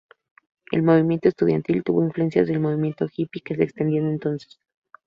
[0.71, 4.59] El movimiento estudiantil tuvo influencias del movimiento "hippie" que se extendía entonces.